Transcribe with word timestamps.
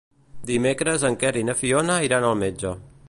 Dimecres 0.51 1.05
en 1.09 1.17
Quer 1.25 1.31
i 1.41 1.43
na 1.51 1.57
Fiona 1.61 1.99
iran 2.07 2.27
al 2.31 2.41
metge. 2.45 2.75